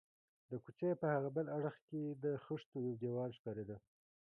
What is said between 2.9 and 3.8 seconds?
دېوال ښکارېده.